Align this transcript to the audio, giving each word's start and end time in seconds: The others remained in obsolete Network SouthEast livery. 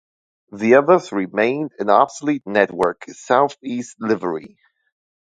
The 0.51 0.73
others 0.77 1.11
remained 1.11 1.73
in 1.79 1.91
obsolete 1.91 2.41
Network 2.47 3.05
SouthEast 3.11 3.97
livery. 3.99 4.57